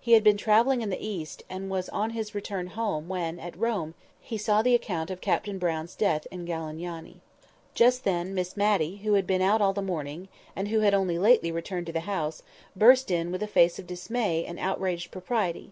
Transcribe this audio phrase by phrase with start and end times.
[0.00, 3.56] He had been travelling in the East, and was on his return home when, at
[3.56, 7.18] Rome, he saw the account of Captain Brown's death in Galignani.
[7.72, 11.52] Just then Miss Matty, who had been out all the morning, and had only lately
[11.52, 12.42] returned to the house,
[12.74, 15.70] burst in with a face of dismay and outraged propriety.